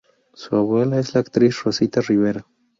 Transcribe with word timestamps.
Su 0.33 0.55
abuela 0.55 0.97
es 0.97 1.13
la 1.13 1.21
actriz 1.21 1.61
Rosita 1.63 2.01
Rivera. 2.01 2.43